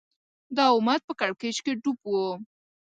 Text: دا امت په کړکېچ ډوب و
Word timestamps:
دا 0.55 0.65
امت 0.77 1.01
په 1.07 1.13
کړکېچ 1.19 1.57
ډوب 1.83 1.99
و 2.05 2.11